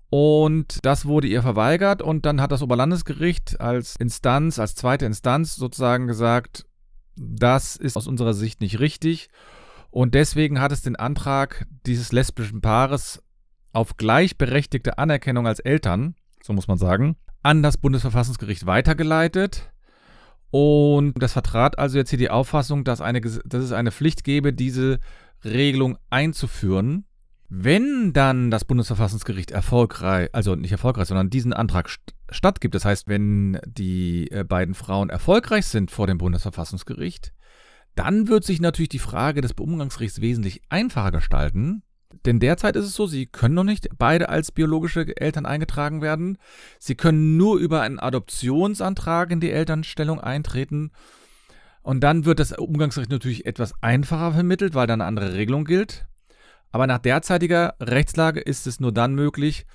Und 0.10 0.80
das 0.84 1.06
wurde 1.06 1.28
ihr 1.28 1.42
verweigert 1.42 2.02
und 2.02 2.26
dann 2.26 2.42
hat 2.42 2.52
das 2.52 2.62
Oberlandesgericht 2.62 3.62
als 3.62 3.96
Instanz, 3.96 4.60
als 4.60 4.76
zweite 4.76 5.06
Instanz 5.06 5.56
sozusagen 5.56 6.08
gesagt, 6.08 6.66
das 7.16 7.78
ist 7.78 7.96
aus 7.96 8.08
unserer 8.08 8.34
Sicht 8.34 8.60
nicht 8.60 8.82
richtig. 8.82 9.30
Und 9.90 10.16
deswegen 10.16 10.60
hat 10.60 10.74
es 10.74 10.82
den 10.82 10.98
Antrag 10.98 11.66
dieses 11.86 12.12
lesbischen 12.12 12.60
Paares 12.60 13.24
auf 13.72 13.96
gleichberechtigte 13.96 14.98
Anerkennung 14.98 15.48
als 15.48 15.60
Eltern, 15.62 16.16
so 16.44 16.52
muss 16.52 16.68
man 16.68 16.78
sagen, 16.78 17.16
an 17.42 17.64
das 17.64 17.78
Bundesverfassungsgericht 17.78 18.66
weitergeleitet. 18.66 19.72
Und 20.52 21.14
das 21.22 21.34
vertrat 21.34 21.78
also 21.78 21.98
jetzt 21.98 22.10
hier 22.10 22.20
die 22.20 22.30
Auffassung, 22.30 22.84
dass, 22.84 23.02
eine, 23.02 23.22
dass 23.22 23.64
es 23.64 23.72
eine 23.72 23.92
Pflicht 23.92 24.24
gäbe, 24.24 24.54
diese 24.54 25.00
Regelung 25.44 25.98
einzuführen. 26.10 27.06
Wenn 27.52 28.14
dann 28.14 28.52
das 28.52 28.66
Bundesverfassungsgericht 28.66 29.52
erfolgreich, 29.52 30.30
also 30.34 30.56
nicht 30.56 30.72
erfolgreich, 30.72 31.08
sondern 31.08 31.32
diesen 31.32 31.54
Antrag 31.54 31.90
st 31.90 32.14
stattgibt, 32.32 32.76
das 32.76 32.86
heißt, 32.86 33.08
wenn 33.08 33.60
die 33.66 34.30
äh, 34.30 34.44
beiden 34.44 34.76
Frauen 34.76 35.10
erfolgreich 35.10 35.66
sind 35.66 35.90
vor 35.90 36.06
dem 36.06 36.20
Bundesverfassungsgericht, 36.20 37.34
dann 37.96 38.28
wird 38.28 38.44
sich 38.44 38.62
natürlich 38.62 38.90
die 38.90 39.00
Frage 39.00 39.42
des 39.42 39.54
Umgangsrechts 39.54 40.22
wesentlich 40.22 40.62
einfacher 40.70 41.12
gestalten. 41.12 41.82
Denn 42.26 42.40
derzeit 42.40 42.76
ist 42.76 42.86
es 42.86 42.96
so, 42.96 43.08
sie 43.08 43.26
können 43.26 43.56
noch 43.56 43.64
nicht 43.64 43.88
beide 43.98 44.30
als 44.30 44.52
biologische 44.52 45.16
Eltern 45.18 45.46
eingetragen 45.46 46.02
werden. 46.02 46.38
Sie 46.80 46.96
können 46.96 47.38
nur 47.38 47.58
über 47.58 47.82
einen 47.82 48.00
Adoptionsantrag 48.00 49.32
in 49.32 49.40
die 49.40 49.52
Elternstellung 49.52 50.20
eintreten. 50.20 50.92
Und 51.82 52.02
dann 52.02 52.26
wird 52.26 52.40
das 52.40 52.52
Umgangsrecht 52.52 53.10
natürlich 53.10 53.46
etwas 53.46 53.74
einfacher 53.82 54.34
vermittelt, 54.34 54.74
weil 54.76 54.88
da 54.88 54.94
eine 54.94 55.06
andere 55.06 55.34
Regelung 55.34 55.66
gilt. 55.66 56.08
Aber 56.72 56.88
nach 56.88 57.00
derzeitiger 57.00 57.76
Rechtslage 57.80 58.40
ist 58.42 58.68
es 58.68 58.80
nur 58.80 58.92
dann 58.92 59.16
möglich, 59.16 59.66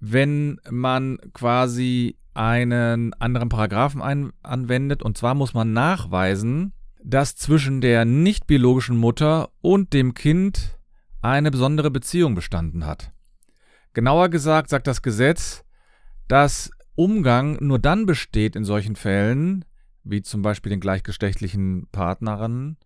wenn 0.00 0.60
man 0.70 1.18
quasi 1.32 2.16
einen 2.34 3.12
anderen 3.14 3.48
Paragraphen 3.48 4.02
ein, 4.02 4.32
anwendet. 4.42 5.02
Und 5.02 5.18
zwar 5.18 5.34
muss 5.34 5.54
man 5.54 5.72
nachweisen, 5.72 6.72
dass 7.02 7.36
zwischen 7.36 7.80
der 7.80 8.04
nicht 8.04 8.46
biologischen 8.46 8.96
Mutter 8.96 9.50
und 9.60 9.92
dem 9.92 10.14
Kind 10.14 10.75
eine 11.32 11.50
besondere 11.50 11.90
Beziehung 11.90 12.34
bestanden 12.34 12.86
hat. 12.86 13.12
Genauer 13.94 14.28
gesagt 14.28 14.68
sagt 14.68 14.86
das 14.86 15.02
Gesetz, 15.02 15.64
dass 16.28 16.70
Umgang 16.94 17.58
nur 17.60 17.78
dann 17.78 18.06
besteht 18.06 18.56
in 18.56 18.64
solchen 18.64 18.96
Fällen, 18.96 19.64
wie 20.04 20.22
zum 20.22 20.42
Beispiel 20.42 20.70
den 20.70 20.80
gleichgeschlechtlichen 20.80 21.88
Partnerinnen, 21.92 22.78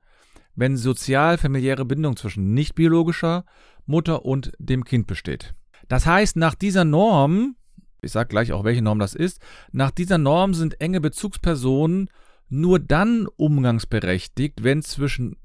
wenn 0.54 0.76
sozial-familiäre 0.76 1.84
Bindung 1.84 2.16
zwischen 2.16 2.54
nicht 2.54 2.74
biologischer 2.74 3.44
Mutter 3.86 4.24
und 4.24 4.52
dem 4.58 4.84
Kind 4.84 5.06
besteht. 5.06 5.54
Das 5.88 6.06
heißt, 6.06 6.36
nach 6.36 6.54
dieser 6.54 6.84
Norm, 6.84 7.56
ich 8.02 8.12
sage 8.12 8.28
gleich 8.28 8.52
auch, 8.52 8.64
welche 8.64 8.82
Norm 8.82 8.98
das 8.98 9.14
ist, 9.14 9.40
nach 9.72 9.90
dieser 9.90 10.18
Norm 10.18 10.54
sind 10.54 10.80
enge 10.80 11.00
Bezugspersonen 11.00 12.08
nur 12.48 12.78
dann 12.78 13.26
umgangsberechtigt, 13.36 14.62
wenn 14.64 14.82
zwischen 14.82 15.36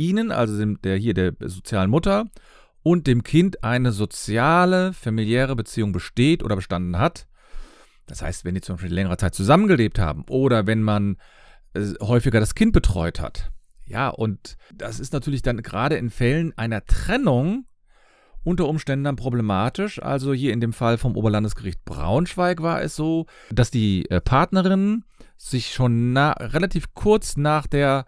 ihnen, 0.00 0.32
also 0.32 0.58
dem, 0.58 0.80
der 0.82 0.96
hier 0.96 1.14
der 1.14 1.34
sozialen 1.40 1.90
Mutter, 1.90 2.26
und 2.82 3.06
dem 3.06 3.22
Kind 3.22 3.62
eine 3.62 3.92
soziale, 3.92 4.94
familiäre 4.94 5.54
Beziehung 5.54 5.92
besteht 5.92 6.42
oder 6.42 6.56
bestanden 6.56 6.98
hat. 6.98 7.26
Das 8.06 8.22
heißt, 8.22 8.44
wenn 8.44 8.54
die 8.54 8.62
zum 8.62 8.76
Beispiel 8.76 8.92
längere 8.92 9.18
Zeit 9.18 9.34
zusammengelebt 9.34 9.98
haben 9.98 10.24
oder 10.28 10.66
wenn 10.66 10.82
man 10.82 11.18
äh, 11.74 11.92
häufiger 12.00 12.40
das 12.40 12.54
Kind 12.54 12.72
betreut 12.72 13.20
hat. 13.20 13.52
Ja, 13.86 14.08
und 14.08 14.56
das 14.74 14.98
ist 14.98 15.12
natürlich 15.12 15.42
dann 15.42 15.62
gerade 15.62 15.96
in 15.96 16.10
Fällen 16.10 16.56
einer 16.56 16.84
Trennung 16.86 17.66
unter 18.42 18.66
Umständen 18.66 19.04
dann 19.04 19.16
problematisch. 19.16 20.02
Also 20.02 20.32
hier 20.32 20.52
in 20.52 20.60
dem 20.60 20.72
Fall 20.72 20.96
vom 20.96 21.16
Oberlandesgericht 21.16 21.84
Braunschweig 21.84 22.62
war 22.62 22.80
es 22.82 22.96
so, 22.96 23.26
dass 23.50 23.70
die 23.70 24.10
äh, 24.10 24.20
Partnerin 24.20 25.04
sich 25.36 25.72
schon 25.72 26.12
na, 26.12 26.32
relativ 26.32 26.94
kurz 26.94 27.36
nach 27.36 27.66
der 27.66 28.06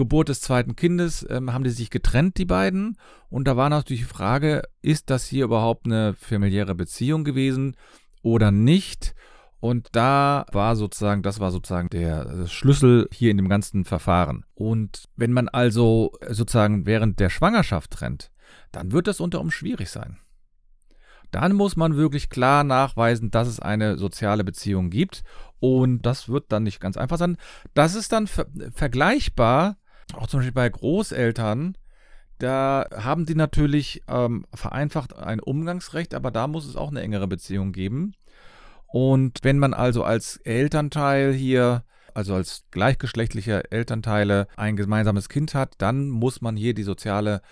Geburt 0.00 0.30
des 0.30 0.40
zweiten 0.40 0.76
Kindes 0.76 1.26
ähm, 1.28 1.52
haben 1.52 1.62
die 1.62 1.70
sich 1.70 1.90
getrennt, 1.90 2.38
die 2.38 2.46
beiden. 2.46 2.96
Und 3.28 3.46
da 3.46 3.58
war 3.58 3.68
natürlich 3.68 4.00
die 4.00 4.08
Frage, 4.08 4.62
ist 4.80 5.10
das 5.10 5.26
hier 5.26 5.44
überhaupt 5.44 5.84
eine 5.84 6.14
familiäre 6.14 6.74
Beziehung 6.74 7.22
gewesen 7.22 7.76
oder 8.22 8.50
nicht? 8.50 9.14
Und 9.60 9.88
da 9.92 10.46
war 10.52 10.74
sozusagen, 10.74 11.22
das 11.22 11.38
war 11.38 11.50
sozusagen 11.50 11.90
der 11.90 12.46
Schlüssel 12.46 13.08
hier 13.12 13.30
in 13.30 13.36
dem 13.36 13.50
ganzen 13.50 13.84
Verfahren. 13.84 14.46
Und 14.54 15.04
wenn 15.16 15.34
man 15.34 15.48
also 15.48 16.12
sozusagen 16.30 16.86
während 16.86 17.20
der 17.20 17.28
Schwangerschaft 17.28 17.90
trennt, 17.90 18.30
dann 18.72 18.92
wird 18.92 19.06
das 19.06 19.20
unter 19.20 19.38
Umständen 19.38 19.76
schwierig 19.76 19.90
sein. 19.90 20.16
Dann 21.30 21.52
muss 21.52 21.76
man 21.76 21.96
wirklich 21.96 22.30
klar 22.30 22.64
nachweisen, 22.64 23.30
dass 23.30 23.48
es 23.48 23.60
eine 23.60 23.98
soziale 23.98 24.44
Beziehung 24.44 24.88
gibt. 24.88 25.24
Und 25.60 26.06
das 26.06 26.30
wird 26.30 26.50
dann 26.50 26.62
nicht 26.62 26.80
ganz 26.80 26.96
einfach 26.96 27.18
sein. 27.18 27.36
Das 27.74 27.94
ist 27.94 28.12
dann 28.12 28.26
ver 28.26 28.46
vergleichbar, 28.72 29.76
auch 30.14 30.26
zum 30.26 30.40
Beispiel 30.40 30.52
bei 30.52 30.68
Großeltern. 30.68 31.76
Da 32.38 32.86
haben 32.92 33.26
die 33.26 33.34
natürlich 33.34 34.02
ähm, 34.08 34.46
vereinfacht 34.54 35.14
ein 35.14 35.40
Umgangsrecht, 35.40 36.14
aber 36.14 36.30
da 36.30 36.46
muss 36.46 36.66
es 36.66 36.76
auch 36.76 36.90
eine 36.90 37.02
engere 37.02 37.28
Beziehung 37.28 37.72
geben. 37.72 38.14
Und 38.86 39.40
wenn 39.42 39.58
man 39.58 39.74
also 39.74 40.02
als 40.02 40.38
Elternteil 40.38 41.32
hier, 41.32 41.84
also 42.14 42.34
als 42.34 42.64
gleichgeschlechtliche 42.70 43.70
Elternteile 43.70 44.48
ein 44.56 44.76
gemeinsames 44.76 45.28
Kind 45.28 45.54
hat, 45.54 45.74
dann 45.78 46.08
muss 46.08 46.40
man 46.40 46.56
hier 46.56 46.74
die 46.74 46.82
soziale, 46.82 47.42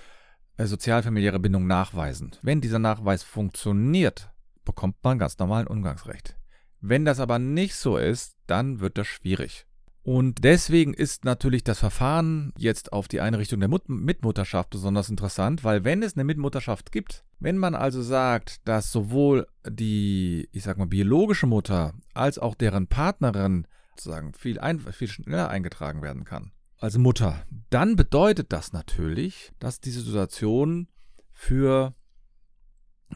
äh, 0.56 0.66
sozialfamiliäre 0.66 1.38
Bindung 1.38 1.66
nachweisen. 1.66 2.32
Wenn 2.42 2.60
dieser 2.60 2.80
Nachweis 2.80 3.22
funktioniert, 3.22 4.30
bekommt 4.64 4.96
man 5.02 5.18
ganz 5.18 5.38
normalen 5.38 5.66
Umgangsrecht. 5.66 6.36
Wenn 6.80 7.04
das 7.04 7.20
aber 7.20 7.38
nicht 7.38 7.74
so 7.74 7.98
ist, 7.98 8.36
dann 8.46 8.80
wird 8.80 8.98
das 8.98 9.06
schwierig. 9.06 9.67
Und 10.08 10.42
deswegen 10.42 10.94
ist 10.94 11.26
natürlich 11.26 11.64
das 11.64 11.80
Verfahren 11.80 12.54
jetzt 12.56 12.94
auf 12.94 13.08
die 13.08 13.20
Einrichtung 13.20 13.60
der 13.60 13.68
Mut 13.68 13.90
Mitmutterschaft 13.90 14.70
besonders 14.70 15.10
interessant, 15.10 15.64
weil 15.64 15.84
wenn 15.84 16.02
es 16.02 16.14
eine 16.14 16.24
Mitmutterschaft 16.24 16.92
gibt, 16.92 17.26
wenn 17.40 17.58
man 17.58 17.74
also 17.74 18.00
sagt, 18.00 18.66
dass 18.66 18.90
sowohl 18.90 19.46
die, 19.68 20.48
ich 20.50 20.62
sag 20.62 20.78
mal, 20.78 20.86
biologische 20.86 21.46
Mutter 21.46 21.92
als 22.14 22.38
auch 22.38 22.54
deren 22.54 22.86
Partnerin 22.86 23.66
sozusagen 23.90 24.32
viel, 24.32 24.58
ein, 24.58 24.80
viel 24.80 25.08
schneller 25.08 25.50
eingetragen 25.50 26.00
werden 26.00 26.24
kann, 26.24 26.52
also 26.78 26.98
Mutter, 26.98 27.44
dann 27.68 27.94
bedeutet 27.94 28.50
das 28.50 28.72
natürlich, 28.72 29.52
dass 29.58 29.78
diese 29.78 30.00
Situation 30.00 30.88
für 31.32 31.92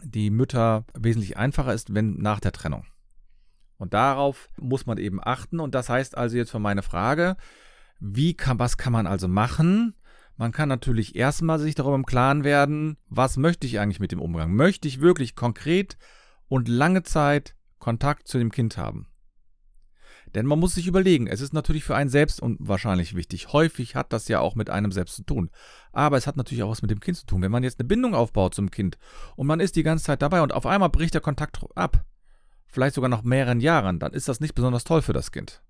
die 0.04 0.28
Mütter 0.28 0.84
wesentlich 0.92 1.38
einfacher 1.38 1.72
ist, 1.72 1.94
wenn 1.94 2.18
nach 2.18 2.40
der 2.40 2.52
Trennung. 2.52 2.84
Und 3.82 3.94
darauf 3.94 4.48
muss 4.60 4.86
man 4.86 4.96
eben 4.96 5.18
achten. 5.20 5.58
Und 5.58 5.74
das 5.74 5.88
heißt 5.88 6.16
also 6.16 6.36
jetzt 6.36 6.52
für 6.52 6.60
meine 6.60 6.84
Frage, 6.84 7.36
wie 7.98 8.32
kann, 8.32 8.60
was 8.60 8.76
kann 8.76 8.92
man 8.92 9.08
also 9.08 9.26
machen? 9.26 9.96
Man 10.36 10.52
kann 10.52 10.68
natürlich 10.68 11.16
erstmal 11.16 11.58
sich 11.58 11.74
darüber 11.74 11.96
im 11.96 12.06
Klaren 12.06 12.44
werden, 12.44 12.96
was 13.08 13.36
möchte 13.36 13.66
ich 13.66 13.80
eigentlich 13.80 13.98
mit 13.98 14.12
dem 14.12 14.20
Umgang? 14.20 14.54
Möchte 14.54 14.86
ich 14.86 15.00
wirklich 15.00 15.34
konkret 15.34 15.98
und 16.46 16.68
lange 16.68 17.02
Zeit 17.02 17.56
Kontakt 17.80 18.28
zu 18.28 18.38
dem 18.38 18.52
Kind 18.52 18.76
haben? 18.76 19.08
Denn 20.32 20.46
man 20.46 20.60
muss 20.60 20.76
sich 20.76 20.86
überlegen, 20.86 21.26
es 21.26 21.40
ist 21.40 21.52
natürlich 21.52 21.82
für 21.82 21.96
einen 21.96 22.08
selbst 22.08 22.40
unwahrscheinlich 22.40 23.16
wichtig. 23.16 23.52
Häufig 23.52 23.96
hat 23.96 24.12
das 24.12 24.28
ja 24.28 24.38
auch 24.38 24.54
mit 24.54 24.70
einem 24.70 24.92
selbst 24.92 25.16
zu 25.16 25.24
tun. 25.24 25.50
Aber 25.90 26.16
es 26.16 26.28
hat 26.28 26.36
natürlich 26.36 26.62
auch 26.62 26.70
was 26.70 26.82
mit 26.82 26.92
dem 26.92 27.00
Kind 27.00 27.16
zu 27.16 27.26
tun. 27.26 27.42
Wenn 27.42 27.50
man 27.50 27.64
jetzt 27.64 27.80
eine 27.80 27.88
Bindung 27.88 28.14
aufbaut 28.14 28.54
zum 28.54 28.70
Kind 28.70 28.96
und 29.34 29.48
man 29.48 29.58
ist 29.58 29.74
die 29.74 29.82
ganze 29.82 30.04
Zeit 30.04 30.22
dabei 30.22 30.40
und 30.40 30.54
auf 30.54 30.66
einmal 30.66 30.88
bricht 30.88 31.14
der 31.14 31.20
Kontakt 31.20 31.58
ab, 31.74 32.06
vielleicht 32.72 32.94
sogar 32.94 33.08
nach 33.08 33.22
mehreren 33.22 33.60
Jahren, 33.60 33.98
dann 33.98 34.12
ist 34.12 34.28
das 34.28 34.40
nicht 34.40 34.54
besonders 34.54 34.84
toll 34.84 35.02
für 35.02 35.12
das 35.12 35.30
Kind. 35.30 35.62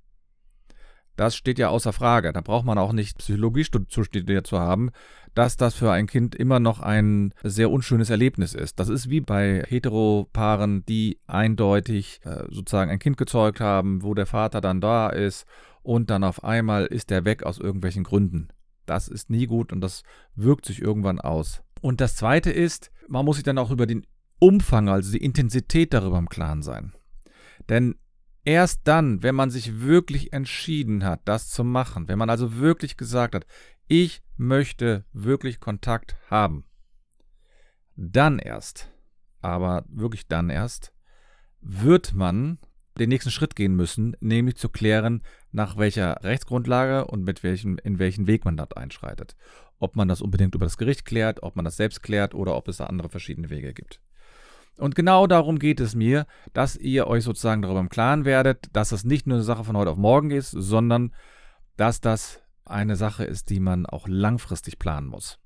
Das 1.16 1.36
steht 1.36 1.58
ja 1.58 1.68
außer 1.68 1.92
Frage. 1.92 2.32
Da 2.32 2.40
braucht 2.40 2.64
man 2.64 2.78
auch 2.78 2.92
nicht 2.92 3.18
Psychologie 3.18 3.64
studiert 3.64 4.46
zu 4.46 4.58
haben, 4.58 4.90
dass 5.34 5.56
das 5.56 5.74
für 5.74 5.92
ein 5.92 6.06
Kind 6.06 6.34
immer 6.34 6.58
noch 6.58 6.80
ein 6.80 7.34
sehr 7.42 7.70
unschönes 7.70 8.08
Erlebnis 8.08 8.54
ist. 8.54 8.80
Das 8.80 8.88
ist 8.88 9.10
wie 9.10 9.20
bei 9.20 9.62
Heteropaaren, 9.68 10.84
die 10.86 11.18
eindeutig 11.26 12.20
äh, 12.24 12.44
sozusagen 12.48 12.90
ein 12.90 12.98
Kind 12.98 13.18
gezeugt 13.18 13.60
haben, 13.60 14.02
wo 14.02 14.14
der 14.14 14.26
Vater 14.26 14.60
dann 14.60 14.80
da 14.80 15.08
ist 15.08 15.46
und 15.82 16.10
dann 16.10 16.24
auf 16.24 16.44
einmal 16.44 16.86
ist 16.86 17.10
er 17.10 17.24
weg 17.24 17.42
aus 17.42 17.58
irgendwelchen 17.58 18.04
Gründen. 18.04 18.48
Das 18.86 19.08
ist 19.08 19.30
nie 19.30 19.46
gut 19.46 19.72
und 19.72 19.80
das 19.80 20.02
wirkt 20.34 20.66
sich 20.66 20.80
irgendwann 20.80 21.20
aus. 21.20 21.62
Und 21.80 22.00
das 22.00 22.16
Zweite 22.16 22.50
ist, 22.50 22.90
man 23.08 23.24
muss 23.24 23.36
sich 23.36 23.44
dann 23.44 23.58
auch 23.58 23.70
über 23.70 23.86
den 23.86 24.06
Umfang, 24.38 24.88
also 24.88 25.12
die 25.12 25.24
Intensität 25.24 25.92
darüber 25.94 26.18
im 26.18 26.28
Klaren 26.28 26.62
sein. 26.62 26.92
Denn 27.68 27.96
erst 28.44 28.80
dann, 28.84 29.22
wenn 29.22 29.34
man 29.34 29.50
sich 29.50 29.80
wirklich 29.80 30.32
entschieden 30.32 31.04
hat, 31.04 31.20
das 31.24 31.48
zu 31.48 31.64
machen, 31.64 32.08
wenn 32.08 32.18
man 32.18 32.30
also 32.30 32.56
wirklich 32.56 32.96
gesagt 32.96 33.34
hat, 33.34 33.46
ich 33.86 34.22
möchte 34.36 35.04
wirklich 35.12 35.60
Kontakt 35.60 36.16
haben, 36.30 36.64
dann 37.96 38.38
erst, 38.38 38.90
aber 39.40 39.84
wirklich 39.88 40.26
dann 40.26 40.50
erst, 40.50 40.92
wird 41.60 42.14
man 42.14 42.58
den 42.98 43.08
nächsten 43.08 43.30
Schritt 43.30 43.56
gehen 43.56 43.74
müssen, 43.74 44.16
nämlich 44.20 44.56
zu 44.56 44.68
klären, 44.68 45.22
nach 45.50 45.76
welcher 45.76 46.22
Rechtsgrundlage 46.22 47.06
und 47.06 47.24
mit 47.24 47.42
welchem, 47.42 47.78
in 47.78 47.98
welchen 47.98 48.26
Weg 48.26 48.44
man 48.44 48.56
dort 48.56 48.76
einschreitet. 48.76 49.36
Ob 49.78 49.96
man 49.96 50.08
das 50.08 50.20
unbedingt 50.20 50.54
über 50.54 50.66
das 50.66 50.76
Gericht 50.76 51.04
klärt, 51.04 51.42
ob 51.42 51.56
man 51.56 51.64
das 51.64 51.76
selbst 51.76 52.02
klärt 52.02 52.34
oder 52.34 52.56
ob 52.56 52.68
es 52.68 52.78
da 52.78 52.86
andere 52.86 53.08
verschiedene 53.08 53.50
Wege 53.50 53.72
gibt. 53.72 54.00
Und 54.78 54.94
genau 54.94 55.26
darum 55.26 55.58
geht 55.58 55.80
es 55.80 55.94
mir, 55.94 56.26
dass 56.52 56.76
ihr 56.76 57.06
euch 57.06 57.24
sozusagen 57.24 57.62
darüber 57.62 57.80
im 57.80 57.88
Klaren 57.88 58.24
werdet, 58.24 58.68
dass 58.72 58.88
das 58.88 59.04
nicht 59.04 59.26
nur 59.26 59.36
eine 59.36 59.44
Sache 59.44 59.64
von 59.64 59.76
heute 59.76 59.90
auf 59.90 59.98
morgen 59.98 60.30
ist, 60.30 60.50
sondern 60.50 61.12
dass 61.76 62.00
das 62.00 62.40
eine 62.64 62.96
Sache 62.96 63.24
ist, 63.24 63.50
die 63.50 63.60
man 63.60 63.86
auch 63.86 64.08
langfristig 64.08 64.78
planen 64.78 65.08
muss. 65.08 65.38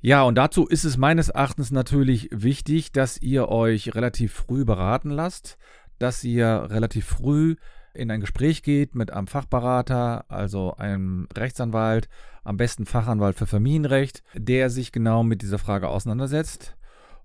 Ja, 0.00 0.22
und 0.24 0.36
dazu 0.36 0.66
ist 0.66 0.84
es 0.84 0.96
meines 0.96 1.28
Erachtens 1.28 1.70
natürlich 1.70 2.28
wichtig, 2.32 2.90
dass 2.90 3.22
ihr 3.22 3.48
euch 3.48 3.94
relativ 3.94 4.32
früh 4.32 4.64
beraten 4.64 5.10
lasst, 5.10 5.58
dass 5.98 6.24
ihr 6.24 6.66
relativ 6.70 7.06
früh 7.06 7.54
in 7.94 8.10
ein 8.10 8.20
Gespräch 8.20 8.62
geht 8.62 8.94
mit 8.94 9.12
einem 9.12 9.28
Fachberater, 9.28 10.24
also 10.28 10.74
einem 10.76 11.28
Rechtsanwalt, 11.36 12.08
am 12.42 12.56
besten 12.56 12.86
Fachanwalt 12.86 13.36
für 13.36 13.46
Familienrecht, 13.46 14.24
der 14.34 14.70
sich 14.70 14.90
genau 14.92 15.22
mit 15.22 15.42
dieser 15.42 15.58
Frage 15.58 15.88
auseinandersetzt. 15.88 16.74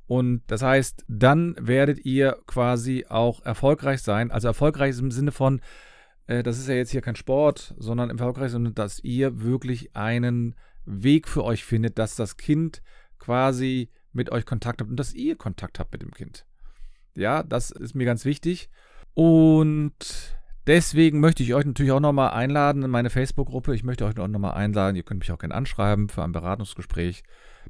Und 0.08 0.42
das 0.48 0.62
heißt, 0.62 1.06
dann 1.08 1.56
werdet 1.60 2.06
ihr 2.06 2.38
quasi 2.48 3.06
auch 3.10 3.44
erfolgreich 3.46 4.02
sein. 4.02 4.32
Also 4.32 4.48
erfolgreich 4.48 4.98
im 5.00 5.12
Sinne 5.12 5.32
von, 5.32 5.62
äh, 6.28 6.44
das 6.44 6.58
ist 6.58 6.70
ja 6.70 6.76
jetzt 6.76 6.92
hier 6.92 7.02
kein 7.02 7.18
Sport, 7.18 7.76
sondern 7.78 8.10
erfolgreich, 8.10 8.52
sondern 8.52 8.74
dass 8.74 9.00
ihr 9.04 9.42
wirklich 9.42 9.96
einen 9.96 10.56
Weg 10.86 11.28
für 11.28 11.44
euch 11.44 11.66
findet, 11.66 12.00
dass 12.00 12.16
das 12.16 12.38
Kind 12.38 12.82
quasi 13.20 13.90
mit 14.14 14.32
euch 14.32 14.46
Kontakt 14.46 14.80
habt 14.80 14.90
und 14.90 14.98
dass 14.98 15.14
ihr 15.14 15.36
Kontakt 15.36 15.80
habt 15.80 15.92
mit 15.92 16.02
dem 16.02 16.12
Kind. 16.12 16.46
Ja, 17.14 17.44
das 17.44 17.72
ist 17.72 17.94
mir 17.94 18.06
ganz 18.06 18.24
wichtig. 18.24 18.70
Und 19.14 20.38
deswegen 20.68 21.20
möchte 21.20 21.44
ich 21.44 21.54
euch 21.54 21.66
natürlich 21.66 21.92
auch 21.92 22.00
nochmal 22.00 22.32
einladen 22.32 22.84
in 22.84 22.92
meine 22.92 23.10
Facebook-Gruppe. 23.10 23.76
Ich 23.76 23.84
möchte 23.84 24.06
euch 24.06 24.18
auch 24.18 24.28
nochmal 24.28 24.54
einladen. 24.54 24.96
Ihr 24.96 25.04
könnt 25.04 25.20
mich 25.20 25.32
auch 25.32 25.40
gerne 25.40 25.56
anschreiben 25.56 26.08
für 26.08 26.24
ein 26.24 26.32
Beratungsgespräch. 26.32 27.24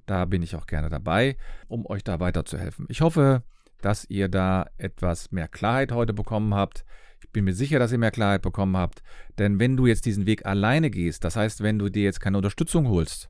Da 0.08 0.26
bin 0.26 0.42
ich 0.42 0.56
auch 0.56 0.66
gerne 0.66 0.90
dabei, 0.90 1.38
um 1.68 1.86
euch 1.86 2.04
da 2.04 2.20
weiterzuhelfen. 2.20 2.88
Ich 2.90 3.02
hoffe, 3.02 3.44
dass 3.82 4.06
ihr 4.10 4.30
da 4.30 4.66
etwas 4.78 5.32
mehr 5.32 5.48
Klarheit 5.48 5.92
heute 5.92 6.14
bekommen 6.14 6.56
habt. 6.56 6.86
Ich 7.20 7.30
bin 7.32 7.44
mir 7.44 7.54
sicher, 7.54 7.78
dass 7.78 7.92
ihr 7.92 7.98
mehr 7.98 8.12
Klarheit 8.12 8.42
bekommen 8.42 8.78
habt. 8.78 9.04
Denn 9.38 9.60
wenn 9.60 9.78
du 9.78 9.86
jetzt 9.86 10.06
diesen 10.06 10.26
Weg 10.26 10.46
alleine 10.46 10.90
gehst, 10.90 11.24
das 11.24 11.36
heißt, 11.36 11.62
wenn 11.62 11.78
du 11.78 11.90
dir 11.90 12.04
jetzt 12.04 12.22
keine 12.22 12.38
Unterstützung 12.38 12.88
holst, 12.88 13.30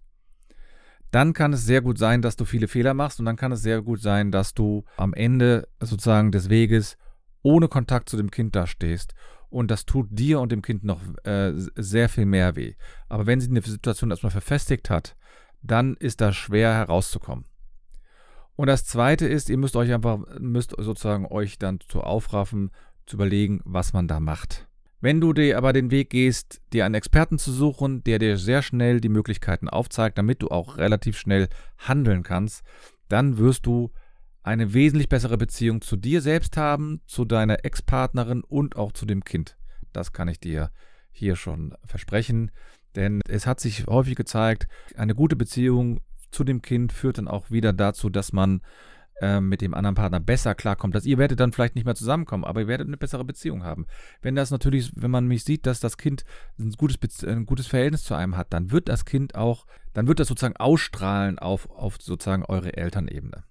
dann 1.12 1.34
kann 1.34 1.54
es 1.54 1.66
sehr 1.66 1.82
gut 1.82 1.98
sein, 1.98 2.22
dass 2.22 2.36
du 2.36 2.46
viele 2.46 2.68
Fehler 2.68 2.94
machst 2.94 3.20
und 3.20 3.26
dann 3.26 3.38
kann 3.38 3.52
es 3.52 3.62
sehr 3.62 3.82
gut 3.82 4.02
sein, 4.02 4.32
dass 4.32 4.54
du 4.54 4.84
am 4.98 5.14
Ende 5.14 5.68
sozusagen 5.80 6.32
des 6.32 6.50
Weges 6.50 6.98
ohne 7.42 7.70
Kontakt 7.70 8.10
zu 8.10 8.18
dem 8.18 8.30
Kind 8.30 8.56
dastehst. 8.56 9.14
Und 9.50 9.72
das 9.72 9.86
tut 9.86 10.08
dir 10.12 10.42
und 10.42 10.52
dem 10.52 10.62
Kind 10.62 10.84
noch 10.84 11.02
äh, 11.24 11.54
sehr 11.56 12.10
viel 12.10 12.26
mehr 12.26 12.56
weh. 12.58 12.76
Aber 13.08 13.26
wenn 13.26 13.40
sie 13.40 13.50
eine 13.50 13.62
Situation 13.62 14.12
erstmal 14.12 14.32
verfestigt 14.32 14.90
hat, 14.90 15.16
dann 15.62 15.96
ist 15.96 16.22
das 16.22 16.36
schwer 16.36 16.74
herauszukommen. 16.74 17.46
Und 18.56 18.68
das 18.68 18.86
zweite 18.86 19.28
ist, 19.28 19.50
ihr 19.50 19.58
müsst 19.58 19.76
euch 19.76 19.94
einfach, 19.94 20.20
müsst 20.40 20.74
sozusagen 20.78 21.28
euch 21.28 21.60
dann 21.60 21.80
zu 21.80 22.02
aufraffen, 22.02 22.72
zu 23.06 23.16
überlegen, 23.16 23.62
was 23.66 23.94
man 23.94 24.08
da 24.08 24.20
macht. 24.20 24.68
Wenn 25.00 25.22
du 25.22 25.32
dir 25.32 25.58
aber 25.58 25.74
den 25.74 25.92
Weg 25.92 26.10
gehst, 26.10 26.60
dir 26.74 26.86
einen 26.86 26.96
Experten 26.96 27.38
zu 27.38 27.52
suchen, 27.52 28.04
der 28.04 28.18
dir 28.18 28.38
sehr 28.38 28.64
schnell 28.64 29.00
die 29.00 29.10
Möglichkeiten 29.10 29.70
aufzeigt, 29.70 30.18
damit 30.18 30.42
du 30.42 30.48
auch 30.48 30.78
relativ 30.78 31.20
schnell 31.20 31.50
handeln 31.78 32.24
kannst, 32.24 32.64
dann 33.08 33.38
wirst 33.38 33.68
du 33.68 33.92
eine 34.42 34.74
wesentlich 34.74 35.08
bessere 35.08 35.38
Beziehung 35.38 35.82
zu 35.82 35.98
dir 35.98 36.22
selbst 36.22 36.58
haben, 36.58 37.02
zu 37.06 37.26
deiner 37.26 37.64
Ex-Partnerin 37.64 38.44
und 38.44 38.76
auch 38.76 38.92
zu 38.92 39.06
dem 39.06 39.24
Kind. 39.24 39.56
Das 39.94 40.14
kann 40.14 40.30
ich 40.30 40.40
dir 40.40 40.72
hier 41.12 41.36
schon 41.36 41.76
versprechen, 41.86 42.52
denn 42.98 43.22
es 43.30 43.48
hat 43.48 43.60
sich 43.60 43.86
häufig 43.88 44.16
gezeigt, 44.16 44.68
eine 44.98 45.16
gute 45.16 45.36
Beziehung 45.36 46.02
zu 46.32 46.44
dem 46.44 46.62
Kind 46.62 46.92
führt 46.92 47.20
dann 47.20 47.28
auch 47.28 47.52
wieder 47.52 47.72
dazu, 47.72 48.10
dass 48.10 48.34
man 48.34 48.62
äh, 49.22 49.40
mit 49.40 49.62
dem 49.62 49.74
anderen 49.74 49.96
Partner 49.96 50.20
besser 50.20 50.56
klarkommt. 50.56 50.94
Dass 50.94 51.06
ihr 51.06 51.18
werdet 51.18 51.40
dann 51.40 51.52
vielleicht 51.52 51.76
nicht 51.76 51.86
mehr 51.86 51.96
zusammenkommen, 51.96 52.44
aber 52.44 52.62
ihr 52.62 52.68
werdet 52.68 52.88
eine 52.88 52.98
bessere 52.98 53.24
Beziehung 53.24 53.64
haben. 53.64 53.86
Wenn 54.22 54.36
das 54.36 54.52
natürlich, 54.52 54.92
wenn 54.96 55.12
man 55.12 55.28
mich 55.28 55.44
sieht, 55.44 55.66
dass 55.66 55.80
das 55.80 55.98
Kind 55.98 56.26
ein 56.60 56.72
gutes, 56.72 57.24
ein 57.24 57.46
gutes 57.46 57.68
Verhältnis 57.68 58.04
zu 58.04 58.16
einem 58.16 58.36
hat, 58.36 58.52
dann 58.52 58.72
wird 58.72 58.90
das 58.90 59.06
Kind 59.06 59.36
auch, 59.36 59.66
dann 59.94 60.08
wird 60.08 60.20
das 60.20 60.28
sozusagen 60.28 60.58
ausstrahlen 60.58 61.40
auf, 61.40 61.70
auf 61.70 61.98
sozusagen 62.00 62.46
eure 62.46 62.76
Elternebene. 62.76 63.44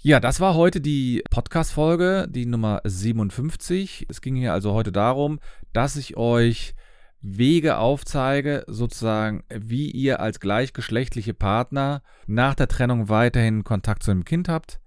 Ja, 0.00 0.20
das 0.20 0.38
war 0.38 0.54
heute 0.54 0.80
die 0.80 1.24
Podcast-Folge, 1.30 2.28
die 2.30 2.46
Nummer 2.46 2.80
57. 2.84 4.06
Es 4.08 4.20
ging 4.20 4.36
hier 4.36 4.52
also 4.52 4.72
heute 4.72 4.92
darum, 4.92 5.40
dass 5.72 5.96
ich 5.96 6.16
euch 6.16 6.74
Wege 7.20 7.78
aufzeige, 7.78 8.64
sozusagen, 8.68 9.42
wie 9.52 9.90
ihr 9.90 10.20
als 10.20 10.40
gleichgeschlechtliche 10.40 11.34
Partner 11.34 12.02
nach 12.26 12.54
der 12.54 12.68
Trennung 12.68 13.08
weiterhin 13.08 13.64
Kontakt 13.64 14.02
zu 14.02 14.12
dem 14.12 14.24
Kind 14.24 14.48
habt. 14.48 14.80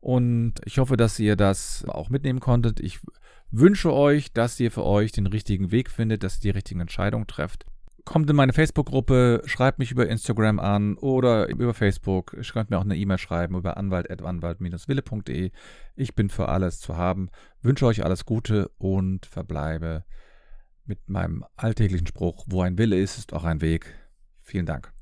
Und 0.00 0.54
ich 0.64 0.78
hoffe, 0.78 0.96
dass 0.96 1.18
ihr 1.18 1.34
das 1.34 1.84
auch 1.88 2.10
mitnehmen 2.10 2.40
konntet. 2.40 2.78
Ich 2.80 3.00
wünsche 3.50 3.92
euch, 3.92 4.32
dass 4.32 4.60
ihr 4.60 4.70
für 4.70 4.84
euch 4.84 5.12
den 5.12 5.26
richtigen 5.26 5.72
Weg 5.72 5.90
findet, 5.90 6.22
dass 6.22 6.36
ihr 6.36 6.52
die 6.52 6.56
richtigen 6.56 6.80
Entscheidungen 6.80 7.26
trefft. 7.26 7.64
Kommt 8.04 8.30
in 8.30 8.36
meine 8.36 8.52
Facebook-Gruppe, 8.52 9.42
schreibt 9.46 9.80
mich 9.80 9.90
über 9.90 10.08
Instagram 10.08 10.60
an 10.60 10.96
oder 10.96 11.48
über 11.48 11.74
Facebook. 11.74 12.36
Ihr 12.36 12.44
könnt 12.44 12.70
mir 12.70 12.78
auch 12.78 12.84
eine 12.84 12.96
E-Mail 12.96 13.18
schreiben 13.18 13.56
über 13.56 13.76
anwalt.anwalt-wille.de. 13.78 15.50
Ich 15.96 16.14
bin 16.14 16.28
für 16.28 16.48
alles 16.48 16.78
zu 16.78 16.96
haben. 16.96 17.30
Wünsche 17.62 17.86
euch 17.86 18.04
alles 18.04 18.24
Gute 18.24 18.70
und 18.78 19.26
verbleibe 19.26 20.04
mit 20.88 21.08
meinem 21.08 21.44
alltäglichen 21.56 22.06
Spruch, 22.06 22.44
wo 22.48 22.62
ein 22.62 22.78
Wille 22.78 22.98
ist, 22.98 23.18
ist 23.18 23.32
auch 23.32 23.44
ein 23.44 23.60
Weg. 23.60 23.94
Vielen 24.42 24.66
Dank. 24.66 24.95